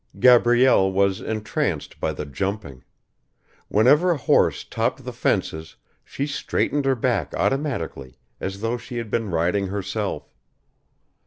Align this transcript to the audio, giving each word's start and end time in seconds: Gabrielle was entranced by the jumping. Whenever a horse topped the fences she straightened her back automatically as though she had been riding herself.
Gabrielle 0.19 0.91
was 0.91 1.21
entranced 1.21 1.99
by 1.99 2.11
the 2.11 2.25
jumping. 2.25 2.83
Whenever 3.67 4.09
a 4.09 4.17
horse 4.17 4.63
topped 4.63 5.05
the 5.05 5.13
fences 5.13 5.75
she 6.03 6.25
straightened 6.25 6.85
her 6.85 6.95
back 6.95 7.35
automatically 7.35 8.17
as 8.39 8.61
though 8.61 8.77
she 8.77 8.97
had 8.97 9.11
been 9.11 9.29
riding 9.29 9.67
herself. 9.67 10.33